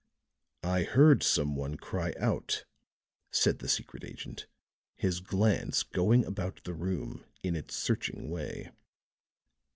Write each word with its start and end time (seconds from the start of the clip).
"I 0.63 0.81
heard 0.81 1.21
some 1.21 1.55
one 1.55 1.77
cry 1.77 2.15
out," 2.19 2.65
said 3.29 3.59
the 3.59 3.69
secret 3.69 4.03
agent, 4.03 4.47
his 4.95 5.19
glance 5.19 5.83
going 5.83 6.25
about 6.25 6.63
the 6.63 6.73
room 6.73 7.23
in 7.43 7.55
its 7.55 7.75
searching 7.75 8.27
way. 8.31 8.71